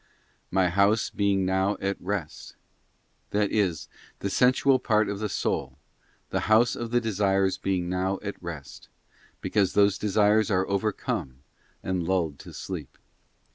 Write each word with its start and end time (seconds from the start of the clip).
—:'My 0.49 0.69
house 0.69 1.11
being 1.11 1.45
now 1.45 1.77
at 1.79 1.95
rest,' 2.01 2.55
that 3.29 3.51
is, 3.51 3.87
the 4.17 4.31
sensual 4.31 4.79
part 4.79 5.07
of 5.07 5.19
the 5.19 5.29
soul, 5.29 5.77
the 6.31 6.39
house 6.49 6.75
of 6.75 6.89
the 6.89 6.99
desires 6.99 7.59
being 7.59 7.87
now 7.87 8.17
at 8.23 8.41
rest, 8.41 8.89
because 9.41 9.73
those 9.73 9.99
desires 9.99 10.49
are 10.49 10.67
overcome 10.67 11.43
and 11.83 12.01
lulled 12.01 12.39
to 12.39 12.51
sleep. 12.51 12.97